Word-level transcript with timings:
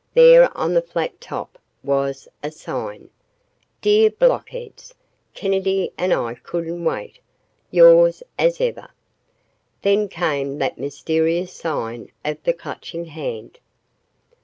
There 0.15 0.49
on 0.57 0.73
the 0.73 0.81
flat 0.81 1.21
top 1.21 1.59
was 1.83 2.27
a 2.41 2.49
sign: 2.49 3.11
Dear 3.81 4.09
Blockheads: 4.09 4.95
Kennedy 5.35 5.93
and 5.95 6.11
I 6.11 6.33
couldn't 6.33 6.83
wait. 6.83 7.19
Yours 7.69 8.23
as 8.39 8.59
ever, 8.59 8.89
Then 9.83 10.07
came 10.07 10.57
that 10.57 10.79
mysterious 10.79 11.53
sign 11.53 12.11
of 12.25 12.41
the 12.43 12.53
Clutching 12.53 13.05
Hand. 13.05 13.59